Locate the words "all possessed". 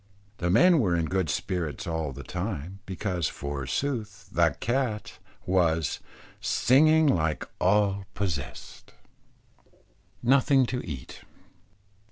7.59-8.93